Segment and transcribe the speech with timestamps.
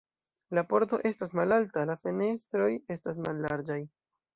[0.57, 3.83] La pordo estas malalta, la fenestroj estas mallarĝaj.”